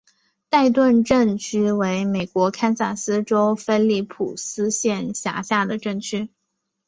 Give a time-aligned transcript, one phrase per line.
[0.49, 6.31] 代顿镇区为美国堪萨斯州菲利普斯县辖下的镇区。